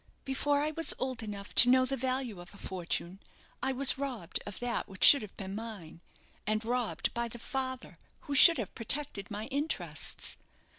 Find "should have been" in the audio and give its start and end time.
5.03-5.53